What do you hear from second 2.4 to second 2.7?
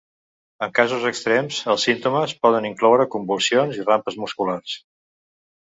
poden